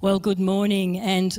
[0.00, 0.96] Well, good morning.
[0.96, 1.36] And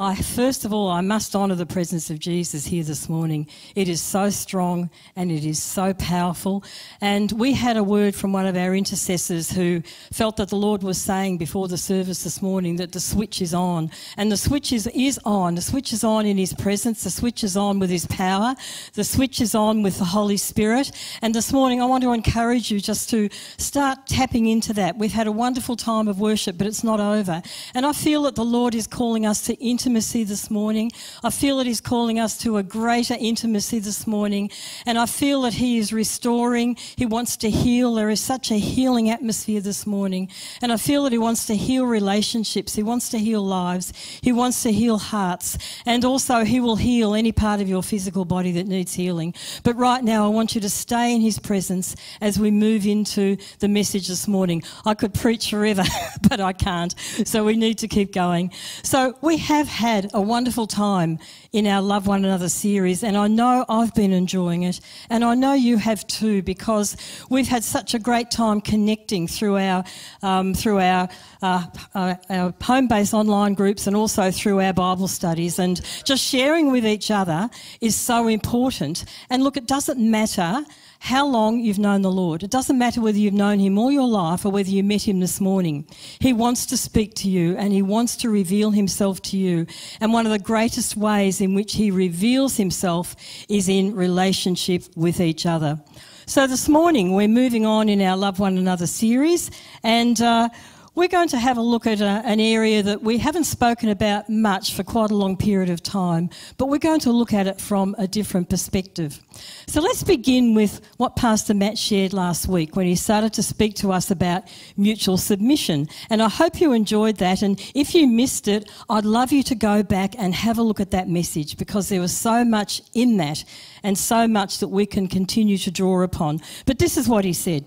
[0.00, 3.48] I, first of all, I must honour the presence of Jesus here this morning.
[3.74, 6.62] It is so strong and it is so powerful.
[7.00, 9.82] And we had a word from one of our intercessors who
[10.12, 13.52] felt that the Lord was saying before the service this morning that the switch is
[13.52, 13.90] on.
[14.16, 15.56] And the switch is, is on.
[15.56, 17.02] The switch is on in His presence.
[17.02, 18.54] The switch is on with His power.
[18.94, 20.92] The switch is on with the Holy Spirit.
[21.22, 24.96] And this morning, I want to encourage you just to start tapping into that.
[24.96, 27.42] We've had a wonderful time of worship, but it's not over.
[27.74, 30.92] And I feel that the Lord is calling us to intimacy intimacy this morning.
[31.24, 34.50] I feel that He's calling us to a greater intimacy this morning.
[34.84, 36.76] And I feel that He is restoring.
[36.96, 37.94] He wants to heal.
[37.94, 40.28] There is such a healing atmosphere this morning.
[40.60, 42.74] And I feel that He wants to heal relationships.
[42.74, 43.94] He wants to heal lives.
[44.20, 45.56] He wants to heal hearts.
[45.86, 49.32] And also, He will heal any part of your physical body that needs healing.
[49.62, 53.38] But right now, I want you to stay in His presence as we move into
[53.60, 54.62] the message this morning.
[54.84, 55.84] I could preach forever,
[56.28, 56.94] but I can't.
[57.24, 58.52] So we need to keep going.
[58.82, 61.20] So we have had a wonderful time
[61.52, 65.36] in our Love One Another series, and I know I've been enjoying it, and I
[65.36, 66.96] know you have too, because
[67.30, 69.84] we've had such a great time connecting through our
[70.20, 71.08] um, through our,
[71.42, 76.72] uh, uh our home-based online groups and also through our Bible studies, and just sharing
[76.72, 77.48] with each other
[77.80, 79.04] is so important.
[79.30, 80.64] And look, it doesn't matter
[81.00, 82.42] how long you've known the Lord.
[82.42, 85.20] It doesn't matter whether you've known Him all your life or whether you met Him
[85.20, 85.86] this morning.
[86.18, 89.66] He wants to speak to you and He wants to reveal Himself to you.
[90.00, 93.16] And one of the greatest ways in which He reveals Himself
[93.48, 95.80] is in relationship with each other.
[96.26, 99.50] So this morning we're moving on in our Love One Another series
[99.82, 100.50] and uh,
[100.94, 104.28] we're going to have a look at a, an area that we haven't spoken about
[104.28, 107.60] much for quite a long period of time, but we're going to look at it
[107.60, 109.20] from a different perspective.
[109.66, 113.74] So let's begin with what Pastor Matt shared last week when he started to speak
[113.76, 114.44] to us about
[114.76, 115.88] mutual submission.
[116.10, 117.42] And I hope you enjoyed that.
[117.42, 120.80] And if you missed it, I'd love you to go back and have a look
[120.80, 123.44] at that message because there was so much in that
[123.82, 126.40] and so much that we can continue to draw upon.
[126.66, 127.64] But this is what he said.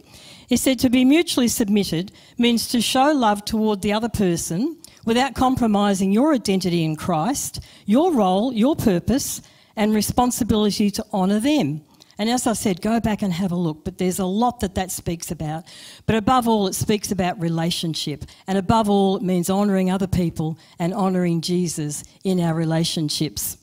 [0.52, 4.76] He said to be mutually submitted means to show love toward the other person
[5.06, 9.42] without compromising your identity in Christ, your role, your purpose,
[9.78, 11.86] and responsibility to honour them.
[12.18, 13.86] And as I said, go back and have a look.
[13.86, 15.64] But there's a lot that that speaks about.
[16.06, 18.26] But above all, it speaks about relationship.
[18.46, 23.58] And above all, it means honouring other people and honouring Jesus in our relationships.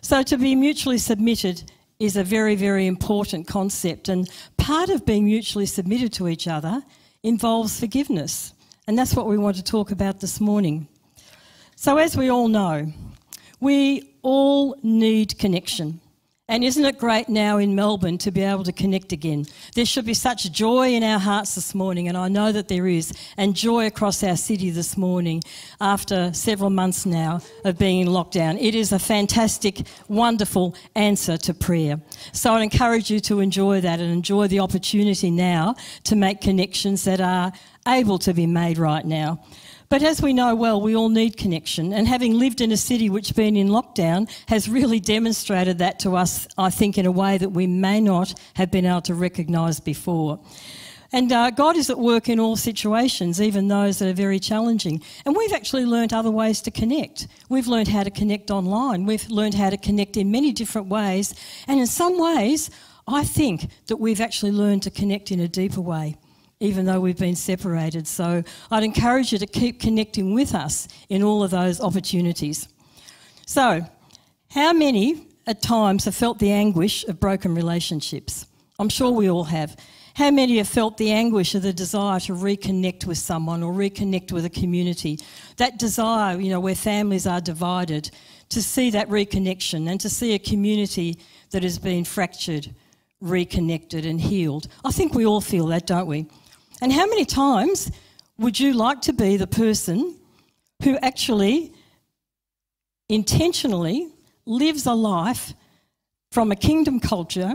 [0.00, 4.08] So to be mutually submitted is a very, very important concept.
[4.08, 6.82] And part of being mutually submitted to each other
[7.22, 8.52] involves forgiveness.
[8.86, 10.88] And that's what we want to talk about this morning.
[11.76, 12.92] So, as we all know,
[13.60, 16.00] we all need connection.
[16.46, 19.46] And isn't it great now in Melbourne to be able to connect again?
[19.74, 22.86] There should be such joy in our hearts this morning, and I know that there
[22.86, 25.42] is, and joy across our city this morning
[25.80, 28.58] after several months now of being in lockdown.
[28.60, 31.98] It is a fantastic, wonderful answer to prayer.
[32.32, 37.04] So I encourage you to enjoy that and enjoy the opportunity now to make connections
[37.04, 37.52] that are
[37.88, 39.40] able to be made right now.
[39.94, 41.92] But as we know well, we all need connection.
[41.92, 46.00] And having lived in a city which has been in lockdown has really demonstrated that
[46.00, 49.14] to us, I think, in a way that we may not have been able to
[49.14, 50.40] recognise before.
[51.12, 55.00] And uh, God is at work in all situations, even those that are very challenging.
[55.24, 57.28] And we've actually learnt other ways to connect.
[57.48, 59.06] We've learned how to connect online.
[59.06, 61.36] We've learned how to connect in many different ways.
[61.68, 62.68] And in some ways,
[63.06, 66.16] I think that we've actually learned to connect in a deeper way
[66.64, 68.06] even though we've been separated.
[68.06, 72.68] So I'd encourage you to keep connecting with us in all of those opportunities.
[73.46, 73.82] So,
[74.50, 78.46] how many at times have felt the anguish of broken relationships?
[78.78, 79.76] I'm sure we all have.
[80.14, 84.30] How many have felt the anguish of the desire to reconnect with someone or reconnect
[84.30, 85.18] with a community?
[85.56, 88.10] That desire, you know, where families are divided,
[88.50, 91.18] to see that reconnection and to see a community
[91.50, 92.72] that has been fractured,
[93.20, 94.68] reconnected, and healed.
[94.84, 96.26] I think we all feel that, don't we?
[96.84, 97.90] And how many times
[98.36, 100.16] would you like to be the person
[100.82, 101.72] who actually
[103.08, 104.12] intentionally
[104.44, 105.54] lives a life
[106.30, 107.54] from a kingdom culture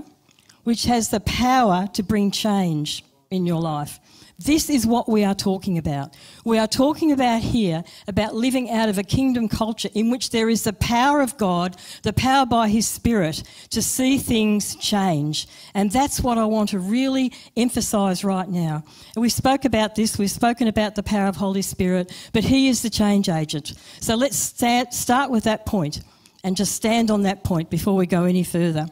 [0.63, 3.99] which has the power to bring change in your life?
[4.39, 6.15] This is what we are talking about.
[6.45, 10.47] We are talking about here about living out of a kingdom culture in which there
[10.47, 15.45] is the power of God, the power by His Spirit to see things change.
[15.73, 18.85] And that's what I want to really emphasize right now.
[19.17, 22.81] We spoke about this, we've spoken about the power of Holy Spirit, but He is
[22.81, 23.73] the change agent.
[23.99, 25.99] So let's start with that point
[26.45, 28.87] and just stand on that point before we go any further.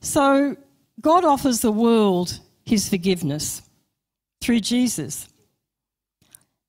[0.00, 0.56] So,
[1.02, 3.60] God offers the world His forgiveness
[4.44, 5.26] through Jesus.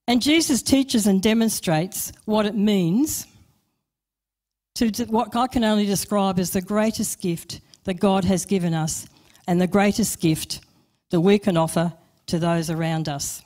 [0.08, 3.28] And Jesus teaches and demonstrates what it means
[4.76, 9.08] to what God can only describe as the greatest gift that God has given us
[9.48, 10.62] and the greatest gift
[11.10, 11.94] that we can offer
[12.28, 13.42] to those around us.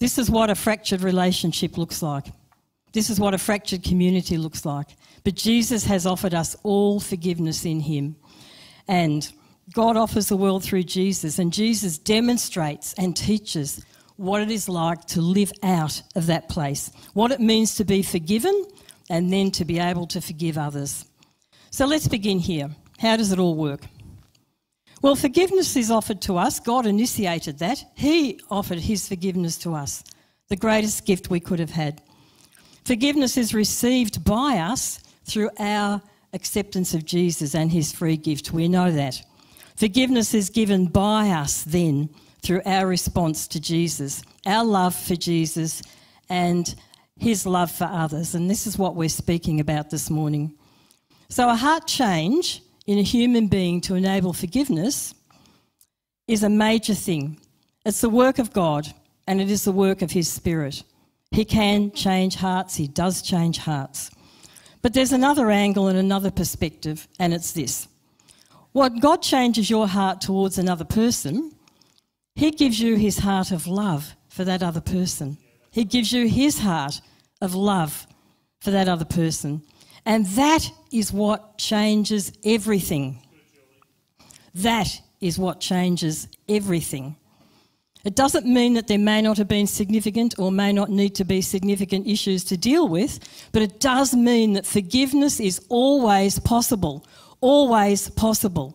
[0.00, 2.26] This is what a fractured relationship looks like.
[2.92, 4.88] This is what a fractured community looks like.
[5.22, 8.16] But Jesus has offered us all forgiveness in Him.
[8.88, 9.32] And
[9.72, 13.84] God offers the world through Jesus, and Jesus demonstrates and teaches
[14.16, 18.02] what it is like to live out of that place, what it means to be
[18.02, 18.66] forgiven,
[19.10, 21.06] and then to be able to forgive others.
[21.70, 22.70] So let's begin here.
[22.98, 23.80] How does it all work?
[25.02, 26.60] Well, forgiveness is offered to us.
[26.60, 27.84] God initiated that.
[27.94, 30.04] He offered His forgiveness to us,
[30.48, 32.00] the greatest gift we could have had.
[32.84, 36.00] Forgiveness is received by us through our
[36.32, 38.52] acceptance of Jesus and His free gift.
[38.52, 39.22] We know that.
[39.76, 42.08] Forgiveness is given by us then
[42.42, 45.82] through our response to Jesus, our love for Jesus,
[46.28, 46.74] and
[47.18, 48.34] his love for others.
[48.34, 50.54] And this is what we're speaking about this morning.
[51.28, 55.14] So, a heart change in a human being to enable forgiveness
[56.28, 57.40] is a major thing.
[57.84, 58.92] It's the work of God
[59.26, 60.82] and it is the work of His Spirit.
[61.30, 64.10] He can change hearts, He does change hearts.
[64.82, 67.88] But there's another angle and another perspective, and it's this.
[68.74, 71.52] What God changes your heart towards another person,
[72.34, 75.38] He gives you His heart of love for that other person.
[75.70, 77.00] He gives you His heart
[77.40, 78.04] of love
[78.60, 79.62] for that other person.
[80.04, 83.22] And that is what changes everything.
[84.56, 84.88] That
[85.20, 87.14] is what changes everything.
[88.04, 91.24] It doesn't mean that there may not have been significant or may not need to
[91.24, 93.20] be significant issues to deal with,
[93.52, 97.06] but it does mean that forgiveness is always possible.
[97.44, 98.74] Always possible.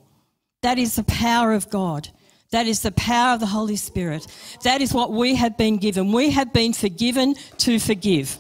[0.62, 2.08] That is the power of God.
[2.52, 4.28] That is the power of the Holy Spirit.
[4.62, 6.12] That is what we have been given.
[6.12, 8.38] We have been forgiven to forgive.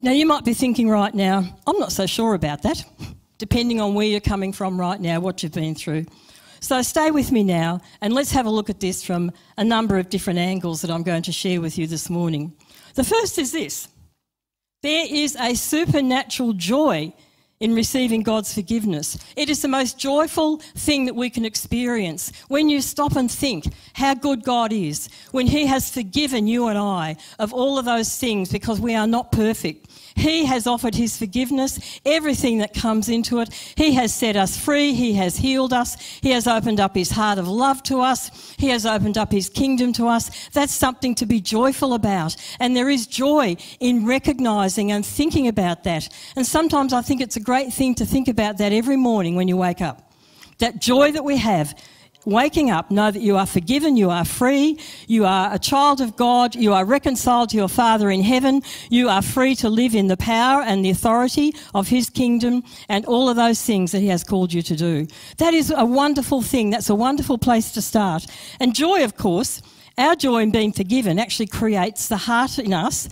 [0.00, 2.84] Now, you might be thinking right now, I'm not so sure about that,
[3.38, 6.06] depending on where you're coming from right now, what you've been through.
[6.58, 9.96] So, stay with me now and let's have a look at this from a number
[9.96, 12.52] of different angles that I'm going to share with you this morning.
[12.96, 13.86] The first is this
[14.82, 17.14] there is a supernatural joy
[17.62, 19.16] in receiving God's forgiveness.
[19.36, 23.66] It is the most joyful thing that we can experience when you stop and think
[23.92, 28.18] how good God is, when He has forgiven you and I of all of those
[28.18, 29.88] things because we are not perfect.
[30.14, 33.52] He has offered His forgiveness, everything that comes into it.
[33.76, 34.94] He has set us free.
[34.94, 35.96] He has healed us.
[36.20, 38.54] He has opened up His heart of love to us.
[38.58, 40.48] He has opened up His kingdom to us.
[40.50, 42.36] That's something to be joyful about.
[42.60, 46.08] And there is joy in recognizing and thinking about that.
[46.36, 49.48] And sometimes I think it's a great thing to think about that every morning when
[49.48, 50.12] you wake up.
[50.58, 51.74] That joy that we have
[52.24, 56.16] waking up, know that you are forgiven, you are free, you are a child of
[56.16, 60.06] God, you are reconciled to your Father in heaven, you are free to live in
[60.06, 64.08] the power and the authority of His kingdom and all of those things that He
[64.08, 65.06] has called you to do.
[65.38, 66.70] That is a wonderful thing.
[66.70, 68.26] That's a wonderful place to start.
[68.60, 69.62] And joy, of course,
[69.98, 73.08] our joy in being forgiven actually creates the heart in us,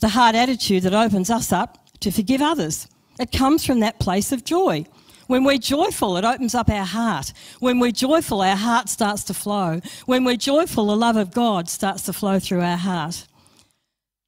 [0.00, 2.88] the heart attitude that opens us up to forgive others.
[3.18, 4.86] It comes from that place of joy.
[5.30, 7.32] When we're joyful, it opens up our heart.
[7.60, 9.80] When we're joyful, our heart starts to flow.
[10.06, 13.28] When we're joyful, the love of God starts to flow through our heart.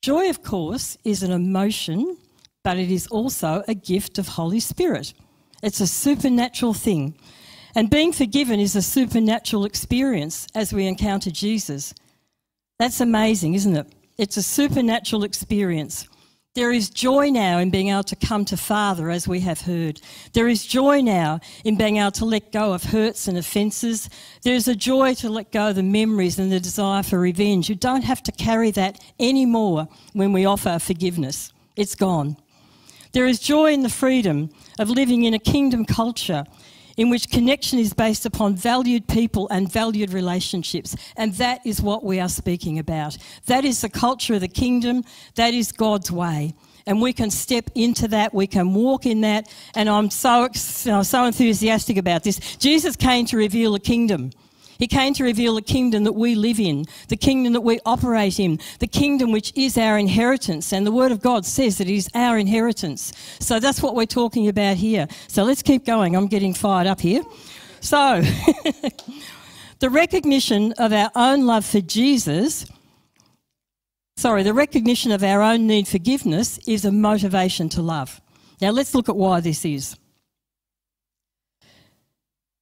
[0.02, 2.16] Joy, of course, is an emotion,
[2.62, 5.12] but it is also a gift of Holy Spirit.
[5.61, 7.18] It's a supernatural thing.
[7.75, 11.94] And being forgiven is a supernatural experience as we encounter Jesus.
[12.78, 13.92] That's amazing, isn't it?
[14.18, 16.06] It's a supernatural experience.
[16.54, 20.02] There is joy now in being able to come to Father, as we have heard.
[20.35, 24.11] There is joy now in being able to let go of hurts and offences.
[24.42, 27.71] There is a joy to let go of the memories and the desire for revenge.
[27.71, 32.37] You don't have to carry that anymore when we offer forgiveness, it's gone.
[33.12, 36.44] There is joy in the freedom of living in a kingdom culture
[36.96, 40.96] in which connection is based upon valued people and valued relationships.
[41.16, 43.16] And that is what we are speaking about.
[43.46, 46.54] That is the culture of the kingdom, that is God's way.
[46.87, 49.49] And we can step into that, we can walk in that.
[49.75, 52.56] And I'm so, so enthusiastic about this.
[52.56, 54.32] Jesus came to reveal a kingdom.
[54.79, 58.41] He came to reveal the kingdom that we live in, the kingdom that we operate
[58.41, 60.73] in, the kingdom which is our inheritance.
[60.73, 63.12] And the Word of God says that it is our inheritance.
[63.38, 65.07] So that's what we're talking about here.
[65.29, 66.17] So let's keep going.
[66.17, 67.23] I'm getting fired up here.
[67.81, 68.23] So,
[69.81, 72.64] the recognition of our own love for Jesus,
[74.17, 78.21] sorry, the recognition of our own need for forgiveness is a motivation to love.
[78.61, 79.97] Now, let's look at why this is.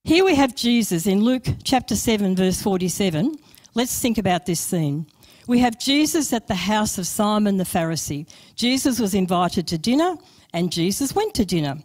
[0.03, 3.37] Here we have Jesus in Luke chapter 7, verse 47.
[3.75, 5.05] Let's think about this scene.
[5.45, 8.27] we have Jesus at the house of Simon the Pharisee.
[8.55, 10.15] Jesus was invited to dinner,
[10.53, 11.77] and Jesus went to dinner.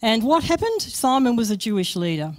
[0.00, 0.80] And what happened?
[0.80, 2.32] Simon was a Jewish leader.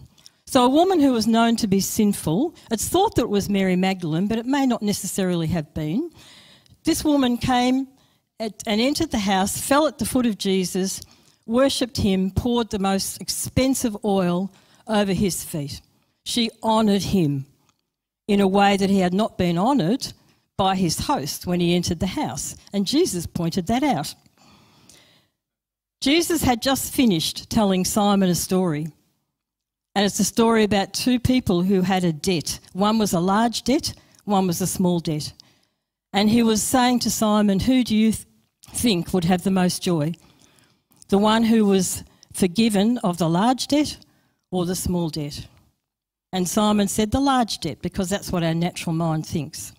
[0.45, 3.75] So, a woman who was known to be sinful, it's thought that it was Mary
[3.75, 6.09] Magdalene, but it may not necessarily have been.
[6.85, 7.89] This woman came
[8.39, 11.01] and entered the house, fell at the foot of Jesus,
[11.45, 14.49] worshipped him, poured the most expensive oil
[14.87, 15.81] over his feet.
[16.23, 17.45] She honoured him
[18.27, 20.13] in a way that he had not been honoured
[20.57, 22.55] by his host when he entered the house.
[22.71, 24.13] And Jesus pointed that out.
[26.01, 28.87] Jesus had just finished telling Simon a story.
[29.95, 32.59] And it's a story about two people who had a debt.
[32.73, 35.33] One was a large debt, one was a small debt.
[36.13, 38.25] And he was saying to Simon, Who do you th-
[38.69, 40.13] think would have the most joy?
[41.09, 43.97] The one who was forgiven of the large debt
[44.51, 45.47] or the small debt?
[46.33, 49.73] And Simon said, The large debt, because that's what our natural mind thinks.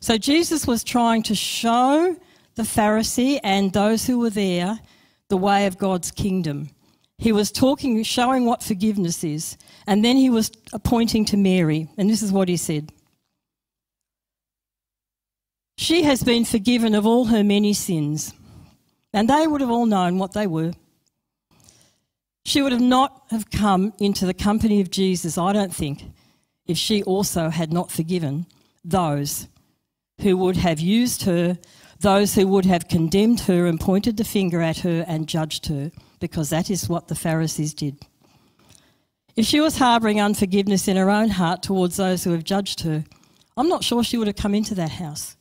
[0.00, 2.16] So Jesus was trying to show
[2.54, 4.78] the Pharisee and those who were there
[5.28, 6.70] the way of God's kingdom.
[7.18, 10.50] He was talking, showing what forgiveness is, and then he was
[10.82, 12.92] pointing to Mary, and this is what he said.
[15.78, 18.34] She has been forgiven of all her many sins,
[19.12, 20.72] and they would have all known what they were.
[22.44, 26.04] She would have not have come into the company of Jesus, I don't think,
[26.66, 28.46] if she also had not forgiven
[28.84, 29.48] those
[30.20, 31.58] who would have used her,
[32.00, 35.92] those who would have condemned her and pointed the finger at her and judged her
[36.20, 37.96] because that is what the Pharisees did.
[39.34, 43.04] If she was harbouring unforgiveness in her own heart towards those who have judged her,
[43.56, 45.36] I'm not sure she would have come into that house.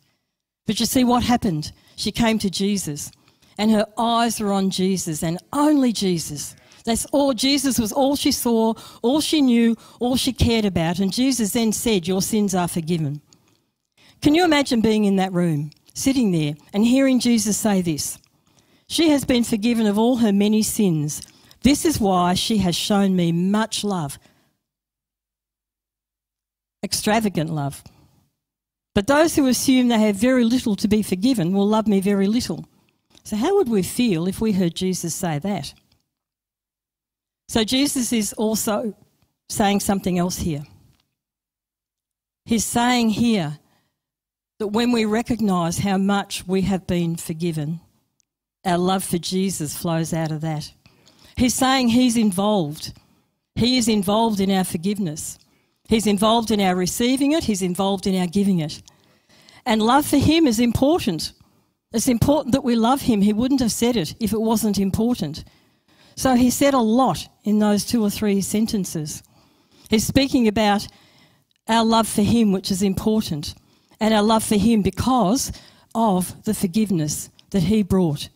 [0.66, 1.72] But you see what happened?
[1.96, 3.12] She came to Jesus,
[3.58, 6.56] and her eyes were on Jesus and only Jesus.
[6.86, 7.34] That's all.
[7.34, 11.00] Jesus was all she saw, all she knew, all she cared about.
[11.00, 13.22] And Jesus then said, Your sins are forgiven.
[14.22, 18.18] Can you imagine being in that room, sitting there, and hearing Jesus say this?
[18.88, 21.22] She has been forgiven of all her many sins.
[21.64, 24.20] This is why she has shown me much love.
[26.84, 27.84] Extravagant love.
[28.94, 32.28] But those who assume they have very little to be forgiven will love me very
[32.28, 32.66] little.
[33.24, 35.74] So, how would we feel if we heard Jesus say that?
[37.52, 38.96] So, Jesus is also
[39.50, 40.64] saying something else here.
[42.46, 43.60] He's saying here
[44.60, 47.82] that when we recognise how much we have been forgiven,
[48.64, 50.72] our love for Jesus flows out of that.
[51.36, 52.94] He's saying He's involved.
[53.56, 55.38] He is involved in our forgiveness.
[55.90, 58.82] He's involved in our receiving it, He's involved in our giving it.
[59.66, 61.34] And love for Him is important.
[61.92, 63.22] It's important that we love Him.
[63.22, 65.44] He wouldn't have said it if it wasn't important.
[66.16, 69.24] So He said a lot in those two or three sentences.
[69.90, 70.88] He's speaking about
[71.68, 73.56] our love for Him, which is important,
[74.00, 75.52] and our love for Him because
[75.94, 78.30] of the forgiveness that He brought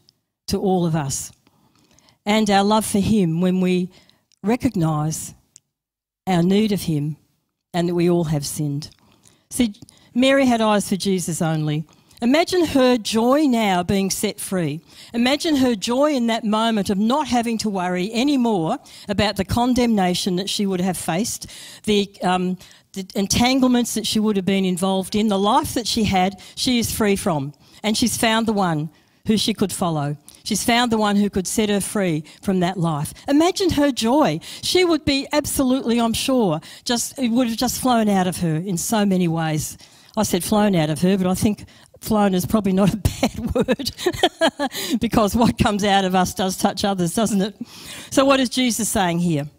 [0.48, 1.32] to all of us.
[2.26, 3.92] And our love for Him when we
[4.44, 5.34] recognise
[6.28, 7.18] our need of Him
[7.74, 8.90] and that we all have sinned.
[9.50, 9.74] See,
[10.14, 11.86] Mary had eyes for Jesus only.
[12.22, 14.82] Imagine her joy now being set free.
[15.14, 18.78] Imagine her joy in that moment of not having to worry anymore
[19.10, 21.48] about the condemnation that she would have faced,
[21.84, 22.58] the, um,
[22.94, 26.80] the entanglements that she would have been involved in, the life that she had, she
[26.80, 27.54] is free from.
[27.84, 28.90] And she's found the one
[29.28, 30.18] who she could follow.
[30.44, 33.14] She's found the one who could set her free from that life.
[33.28, 34.40] Imagine her joy.
[34.62, 38.56] She would be absolutely, I'm sure, just it would have just flown out of her
[38.56, 39.78] in so many ways.
[40.18, 41.66] I said flown out of her, but I think
[42.00, 43.92] flown is probably not a bad word
[45.00, 47.56] because what comes out of us does touch others, doesn't it?
[48.12, 49.50] So, what is Jesus saying here?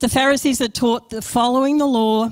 [0.00, 2.30] The Pharisees had taught that following the law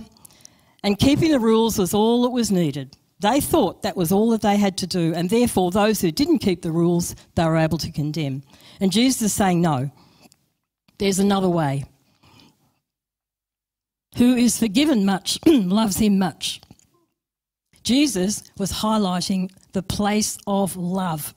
[0.83, 2.97] and keeping the rules was all that was needed.
[3.21, 6.41] They thought that was all that they had to do, and therefore those who didn't
[6.41, 8.43] keep the rules, they were able to condemn.
[8.81, 9.93] And Jesus is saying, no,
[10.99, 11.85] there's another way.
[14.17, 16.61] Who is forgiven much loves him much.
[17.83, 21.35] Jesus was highlighting the place of love.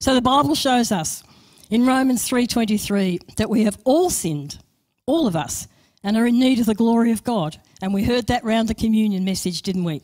[0.00, 1.22] So the Bible shows us
[1.68, 4.58] in Romans 3:23 that we have all sinned,
[5.06, 5.68] all of us,
[6.02, 7.60] and are in need of the glory of God.
[7.82, 10.02] And we heard that round the communion message, didn't we?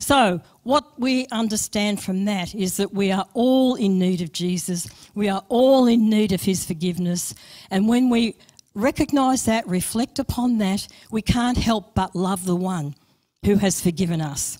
[0.00, 4.86] So, what we understand from that is that we are all in need of Jesus.
[5.14, 7.34] We are all in need of his forgiveness.
[7.70, 8.36] And when we
[8.78, 12.94] recognize that, reflect upon that, we can't help but love the one
[13.44, 14.58] who has forgiven us.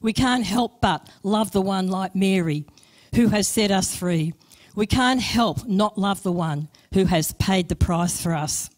[0.00, 2.66] We can't help but love the one like Mary
[3.14, 4.34] who has set us free.
[4.74, 8.70] We can't help not love the one who has paid the price for us.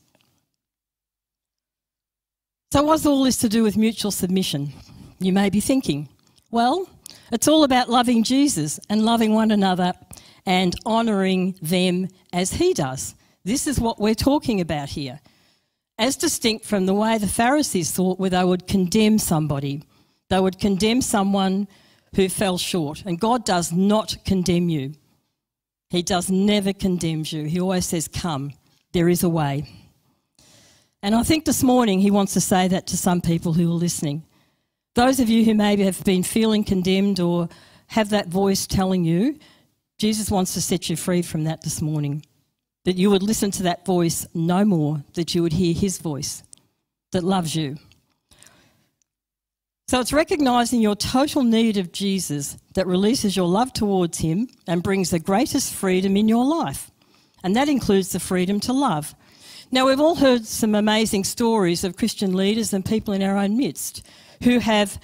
[2.73, 4.73] So, what's all this to do with mutual submission?
[5.21, 6.09] You may be thinking.
[6.50, 6.88] Well,
[7.31, 9.93] it's all about loving Jesus and loving one another
[10.45, 13.14] and honouring them as he does.
[13.44, 15.20] This is what we're talking about here.
[15.98, 19.84] As distinct from the way the Pharisees thought, where they would condemn somebody,
[20.28, 21.68] they would condemn someone
[22.16, 23.02] who fell short.
[23.04, 24.94] And God does not condemn you.
[25.90, 27.44] He does never condemns you.
[27.44, 28.52] He always says, Come,
[28.92, 29.68] there is a way.
[31.02, 33.74] And I think this morning he wants to say that to some people who are
[33.74, 34.24] listening.
[34.94, 37.48] Those of you who maybe have been feeling condemned or
[37.88, 39.38] have that voice telling you,
[39.98, 42.24] Jesus wants to set you free from that this morning.
[42.85, 46.43] That you would listen to that voice no more, that you would hear his voice
[47.12, 47.79] that loves you.
[49.87, 54.83] So it's recognizing your total need of Jesus that releases your love towards him and
[54.83, 56.91] brings the greatest freedom in your life.
[57.43, 59.14] And that includes the freedom to love.
[59.71, 63.57] Now, we've all heard some amazing stories of Christian leaders and people in our own
[63.57, 64.07] midst
[64.43, 64.99] who have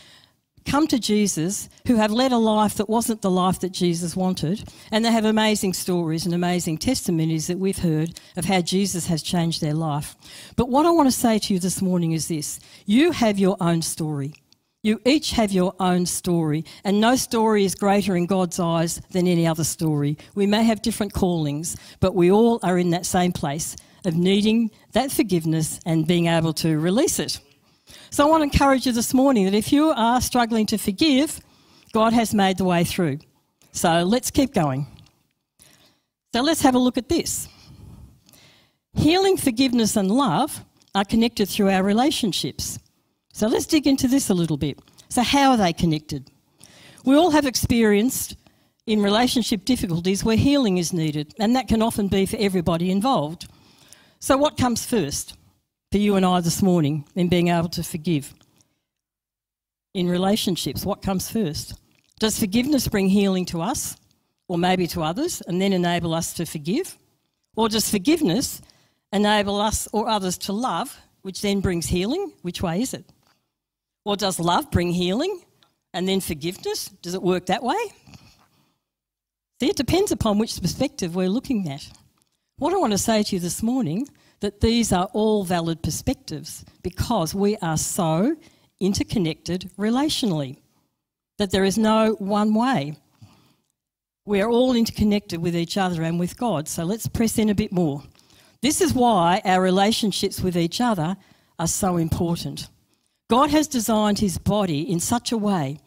[0.65, 4.69] come to Jesus, who have led a life that wasn't the life that Jesus wanted,
[4.91, 9.23] and they have amazing stories and amazing testimonies that we've heard of how Jesus has
[9.23, 10.17] changed their life.
[10.57, 13.57] But what I want to say to you this morning is this you have your
[13.61, 14.35] own story.
[14.83, 19.27] You each have your own story, and no story is greater in God's eyes than
[19.27, 20.17] any other story.
[20.35, 23.77] We may have different callings, but we all are in that same place
[24.07, 27.41] of needing that forgiveness and being able to release it.
[28.11, 31.41] So I want to encourage you this morning that if you are struggling to forgive,
[31.93, 33.19] God has made the way through.
[33.73, 34.87] So let's keep going.
[36.33, 37.49] So let's have a look at this.
[38.95, 42.79] Healing, forgiveness, and love are connected through our relationships.
[43.33, 44.79] So let's dig into this a little bit.
[45.09, 46.31] So, how are they connected?
[47.05, 48.37] We all have experienced
[48.87, 53.49] in relationship difficulties where healing is needed, and that can often be for everybody involved.
[54.21, 55.35] So, what comes first
[55.91, 58.33] for you and I this morning in being able to forgive?
[59.93, 61.75] In relationships, what comes first?
[62.21, 63.97] Does forgiveness bring healing to us
[64.47, 66.97] or maybe to others and then enable us to forgive?
[67.57, 68.63] Or does forgiveness
[69.13, 72.33] enable us or others to love, which then brings healing?
[72.43, 73.05] Which way is it?
[74.05, 75.41] Or does love bring healing
[75.93, 76.89] and then forgiveness?
[77.03, 77.79] Does it work that way?
[79.61, 81.87] See, it depends upon which perspective we're looking at.
[82.59, 84.09] What I want to say to you this morning
[84.41, 88.37] that these are all valid perspectives because we are so
[88.81, 90.59] interconnected relationally
[91.39, 92.97] that there is no one way.
[94.27, 96.69] We are all interconnected with each other and with God.
[96.69, 98.03] So let's press in a bit more.
[98.63, 101.17] This is why our relationships with each other
[101.59, 102.69] are so important.
[103.29, 105.81] God has designed his body in such a way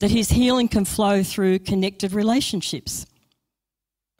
[0.00, 3.06] that his healing can flow through connected relationships.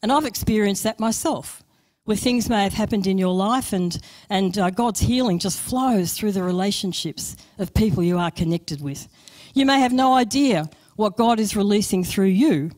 [0.02, 1.62] And I've experienced that myself,
[2.10, 6.12] where things may have happened in your life and, and uh, God's healing just flows
[6.12, 9.06] through the relationships of people you are connected with.
[9.54, 12.72] You may have no idea what God is releasing through you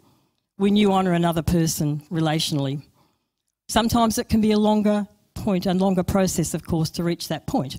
[0.57, 2.83] when you honour another person relationally.
[3.71, 7.47] Sometimes it can be a longer point and longer process, of course, to reach that
[7.47, 7.79] point.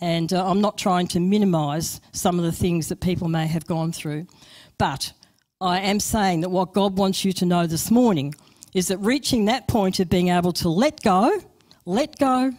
[0.00, 3.66] And uh, I'm not trying to minimise some of the things that people may have
[3.66, 4.26] gone through.
[4.78, 5.12] But
[5.60, 8.34] I am saying that what God wants you to know this morning
[8.74, 11.40] is that reaching that point of being able to let go,
[11.84, 12.52] let go,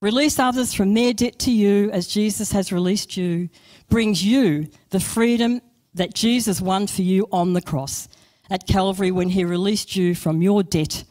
[0.00, 3.48] release others from their debt to you as Jesus has released you,
[3.88, 5.60] brings you the freedom
[5.94, 8.08] that Jesus won for you on the cross
[8.50, 11.04] at Calvary when he released you from your debt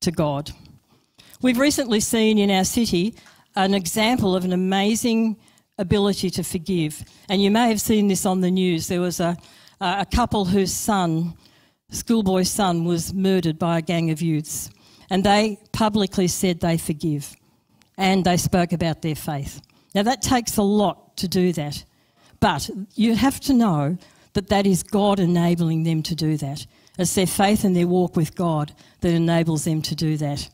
[0.00, 0.50] to God.
[1.40, 3.14] We've recently seen in our city
[3.56, 5.36] an example of an amazing
[5.78, 7.04] ability to forgive.
[7.28, 8.86] And you may have seen this on the news.
[8.86, 9.36] There was a,
[9.80, 11.34] a couple whose son,
[11.92, 14.70] schoolboy son, was murdered by a gang of youths.
[15.10, 17.36] And they publicly said they forgive.
[17.96, 19.60] And they spoke about their faith.
[19.94, 21.84] Now, that takes a lot to do that.
[22.40, 23.98] But you have to know
[24.32, 26.66] that that is God enabling them to do that.
[26.98, 30.48] It's their faith and their walk with God that enables them to do that.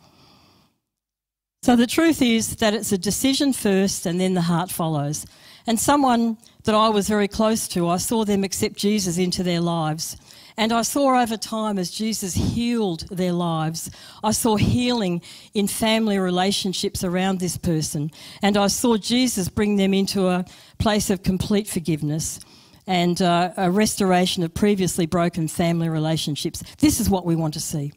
[1.62, 5.26] So the truth is that it's a decision first and then the heart follows.
[5.66, 9.60] And someone that I was very close to, I saw them accept Jesus into their
[9.60, 10.16] lives.
[10.58, 13.90] And I saw over time as Jesus healed their lives,
[14.24, 15.22] I saw healing
[15.54, 18.10] in family relationships around this person.
[18.42, 20.44] And I saw Jesus bring them into a
[20.78, 22.40] place of complete forgiveness
[22.88, 26.64] and uh, a restoration of previously broken family relationships.
[26.78, 27.92] This is what we want to see.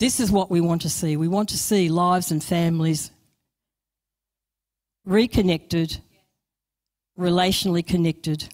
[0.00, 1.16] This is what we want to see.
[1.16, 3.12] We want to see lives and families
[5.04, 5.98] reconnected,
[7.16, 8.48] relationally connected,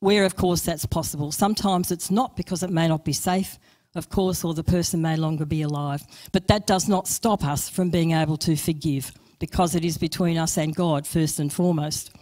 [0.00, 1.32] where, of course, that's possible.
[1.32, 3.58] Sometimes it's not because it may not be safe,
[3.94, 6.02] of course, or the person may longer be alive.
[6.32, 10.38] But that does not stop us from being able to forgive because it is between
[10.38, 12.12] us and God, first and foremost.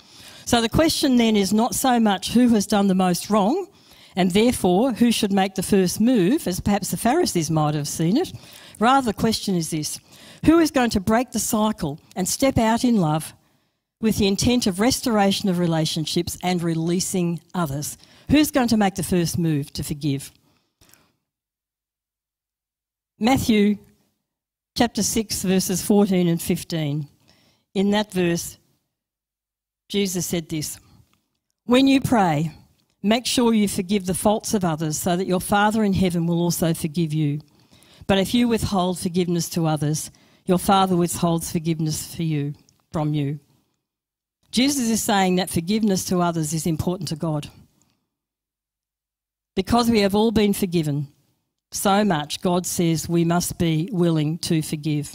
[0.44, 3.66] So the question then is not so much who has done the most wrong,
[4.14, 8.16] and therefore who should make the first move, as perhaps the Pharisees might have seen
[8.16, 8.32] it.
[8.78, 9.98] Rather, the question is this
[10.44, 13.34] who is going to break the cycle and step out in love
[14.00, 17.96] with the intent of restoration of relationships and releasing others?
[18.30, 20.32] Who's going to make the first move to forgive?
[23.18, 23.78] Matthew
[24.76, 27.08] chapter 6, verses 14 and 15.
[27.74, 28.58] In that verse,
[29.88, 30.78] Jesus said this
[31.64, 32.52] When you pray,
[33.02, 36.42] make sure you forgive the faults of others so that your Father in heaven will
[36.42, 37.40] also forgive you.
[38.06, 40.10] But if you withhold forgiveness to others,
[40.44, 42.54] your Father withholds forgiveness for you
[42.92, 43.40] from you.
[44.56, 47.50] Jesus is saying that forgiveness to others is important to God.
[49.54, 51.08] Because we have all been forgiven,
[51.72, 55.14] so much, God says we must be willing to forgive.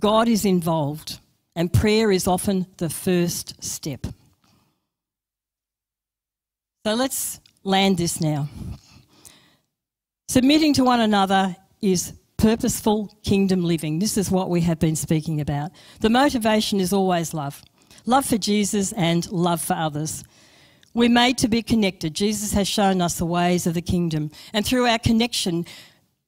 [0.00, 1.20] God is involved,
[1.54, 4.04] and prayer is often the first step.
[6.84, 8.48] So let's land this now.
[10.26, 14.00] Submitting to one another is purposeful kingdom living.
[14.00, 15.70] This is what we have been speaking about.
[16.00, 17.62] The motivation is always love
[18.06, 20.24] love for Jesus and love for others.
[20.94, 22.14] We're made to be connected.
[22.14, 24.30] Jesus has shown us the ways of the kingdom.
[24.52, 25.64] And through our connection,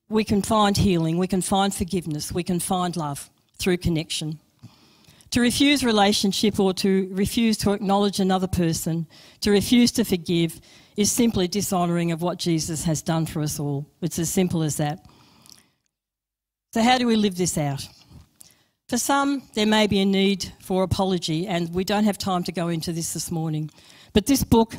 [0.08, 4.40] we can find healing, we can find forgiveness, we can find love through connection.
[5.30, 9.06] To refuse relationship or to refuse to acknowledge another person,
[9.40, 10.60] to refuse to forgive,
[10.96, 13.84] is simply dishonouring of what Jesus has done for us all.
[14.00, 15.04] It's as simple as that.
[16.72, 17.88] So, how do we live this out?
[18.88, 22.52] For some, there may be a need for apology, and we don't have time to
[22.52, 23.70] go into this this morning.
[24.12, 24.74] But this book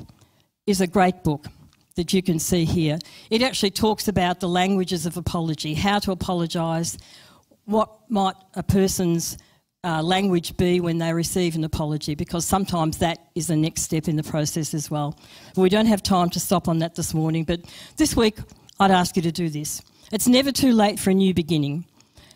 [0.68, 1.48] is a great book
[1.96, 3.00] that you can see here.
[3.32, 7.00] It actually talks about the languages of apology, how to apologise,
[7.66, 9.40] what might a person's
[9.84, 14.08] uh, language be when they receive an apology, because sometimes that is the next step
[14.08, 15.18] in the process as well.
[15.56, 17.62] We don't have time to stop on that this morning, but
[17.98, 18.38] this week
[18.80, 19.82] I'd ask you to do this.
[20.12, 21.86] It's never too late for a new beginning.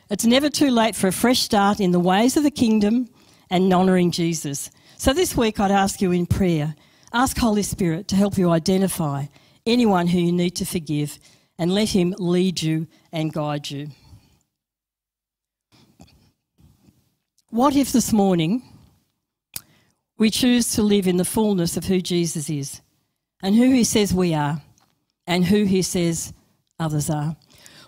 [0.10, 3.10] It's never too late for a fresh start in the ways of the kingdom
[3.52, 4.72] and honouring Jesus.
[4.98, 6.76] So this week I'd ask you in prayer
[7.13, 9.26] Ask Holy Spirit to help you identify
[9.65, 11.19] anyone who you need to forgive
[11.60, 13.89] and let Him lead you and guide you.
[17.50, 18.63] What if this morning
[20.17, 22.82] we choose to live in the fullness of who Jesus is
[23.41, 24.62] and who He says we are
[25.28, 26.34] and who He says
[26.80, 27.36] others are?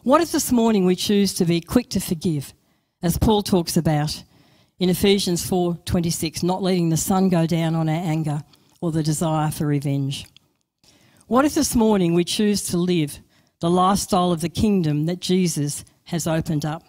[0.04, 2.56] What if this morning we choose to be quick to forgive,
[3.04, 4.24] as Paul talks about
[4.80, 8.44] in Ephesians 4:26, not letting the sun go down on our anger
[8.82, 10.26] or the desire for revenge?
[11.28, 13.20] What if this morning we choose to live
[13.60, 16.84] the lifestyle of the kingdom that Jesus has opened up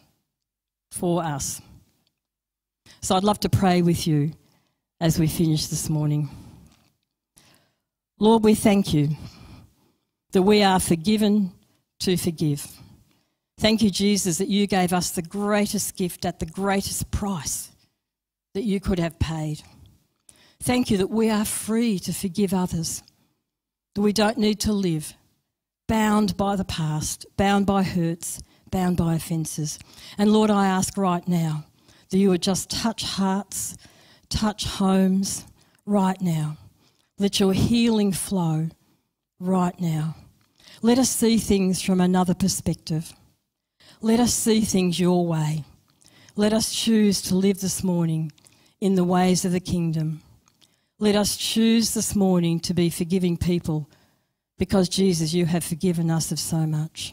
[0.90, 1.60] for us?
[3.02, 4.32] So I'd love to pray with you
[5.02, 6.30] as we finish this morning.
[8.18, 9.10] Lord, we thank you
[10.30, 11.52] that we are forgiven
[11.98, 12.66] to forgive.
[13.62, 17.70] Thank you, Jesus, that you gave us the greatest gift at the greatest price
[18.54, 19.62] that you could have paid.
[20.60, 23.04] Thank you that we are free to forgive others,
[23.94, 25.14] that we don't need to live
[25.86, 28.40] bound by the past, bound by hurts,
[28.72, 29.78] bound by offences.
[30.18, 31.64] And Lord, I ask right now
[32.10, 33.76] that you would just touch hearts,
[34.28, 35.46] touch homes
[35.86, 36.56] right now.
[37.16, 38.70] Let your healing flow
[39.38, 40.16] right now.
[40.82, 43.14] Let us see things from another perspective.
[44.04, 45.62] Let us see things your way.
[46.34, 48.32] Let us choose to live this morning
[48.80, 50.22] in the ways of the kingdom.
[50.98, 53.88] Let us choose this morning to be forgiving people
[54.58, 57.12] because, Jesus, you have forgiven us of so much.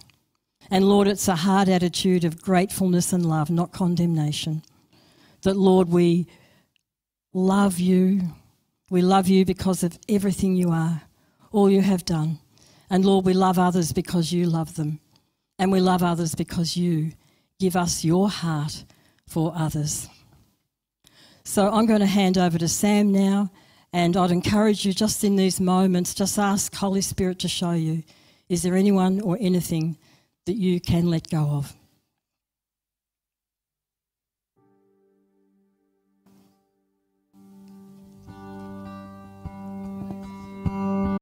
[0.71, 4.63] And Lord, it's a hard attitude of gratefulness and love, not condemnation.
[5.43, 6.25] That, Lord, we
[7.35, 8.21] love you.
[8.89, 11.03] We love you because of everything you are,
[11.51, 12.39] all you have done.
[12.89, 14.99] And Lord, we love others because you love them.
[15.59, 17.11] And we love others because you
[17.59, 18.85] give us your heart
[19.27, 20.07] for others.
[21.43, 23.51] So I'm going to hand over to Sam now.
[23.91, 28.03] And I'd encourage you just in these moments, just ask Holy Spirit to show you
[28.47, 29.97] is there anyone or anything
[30.45, 31.75] that you can let go of?